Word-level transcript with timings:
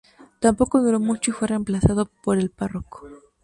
Tampoco 0.39 0.81
duró 0.81 0.99
mucho 0.99 1.29
y 1.29 1.33
fue 1.35 1.47
reemplazado 1.47 2.07
por 2.07 2.39
el 2.39 2.49
Pbro. 2.49 2.83